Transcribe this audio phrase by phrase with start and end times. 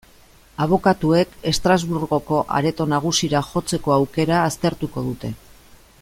[0.65, 5.35] Abokatuek Estrasburgoko Areto Nagusira jotzeko aukera aztertuko dute.